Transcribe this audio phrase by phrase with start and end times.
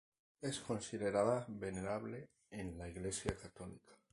[0.41, 3.99] Es considerada venerable en la Iglesia católica.